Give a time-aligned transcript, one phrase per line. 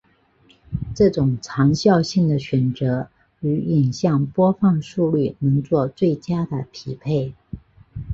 [0.95, 7.35] 这种长效性的选择与影像播放速率能做最佳的匹配。